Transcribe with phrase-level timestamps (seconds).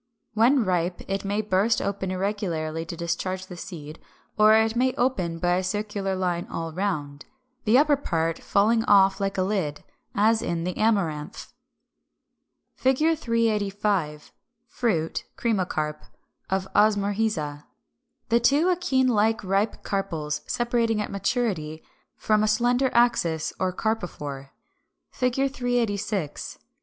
[0.33, 3.99] When ripe it may burst open irregularly to discharge the seed;
[4.35, 7.25] or it may open by a circular line all round,
[7.65, 9.83] the upper part falling off like a lid;
[10.15, 11.53] as in the Amaranth
[12.73, 12.97] (Fig.
[13.15, 13.69] 387).
[13.69, 14.19] [Illustration:
[14.65, 15.19] Fig.
[15.37, 15.67] 385.
[15.69, 16.01] Fruit (cremocarp)
[16.49, 17.65] of Osmorrhiza;
[18.29, 21.83] the two akene like ripe carpels separating at maturity
[22.15, 24.49] from a slender axis or carpophore.]
[25.13, 25.53] [Illustration: Fig.
[25.53, 26.57] 386.